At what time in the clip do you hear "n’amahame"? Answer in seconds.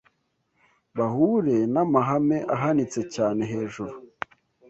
1.73-2.37